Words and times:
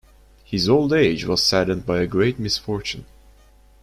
His 0.43 0.67
old 0.67 0.93
age 0.93 1.25
was 1.25 1.43
saddened 1.43 1.85
by 1.85 2.01
a 2.01 2.07
great 2.07 2.39
misfortune. 2.39 3.05